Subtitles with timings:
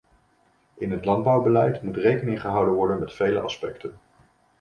[0.77, 3.93] In het landbouwbeleid moet rekening gehouden worden met vele aspecten.